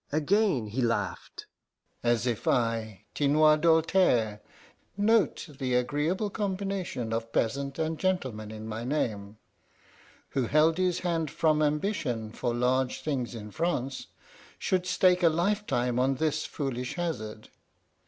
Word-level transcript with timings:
Again 0.11 0.65
he 0.65 0.81
laughed. 0.81 1.45
"As 2.01 2.25
if 2.25 2.47
I, 2.47 3.05
Tinoir 3.13 3.55
Doltaire 3.59 4.41
note 4.97 5.45
the 5.59 5.75
agreeable 5.75 6.31
combination 6.31 7.13
of 7.13 7.31
peasant 7.31 7.77
and 7.77 7.99
gentleman 7.99 8.49
in 8.49 8.65
my 8.67 8.83
name 8.83 9.37
who 10.29 10.47
held 10.47 10.79
his 10.79 11.01
hand 11.01 11.29
from 11.29 11.61
ambition 11.61 12.31
for 12.31 12.51
large 12.51 13.03
things 13.03 13.35
in 13.35 13.51
France, 13.51 14.07
should 14.57 14.87
stake 14.87 15.21
a 15.21 15.29
lifetime 15.29 15.99
on 15.99 16.15
this 16.15 16.47
foolish 16.47 16.95
hazard! 16.95 17.49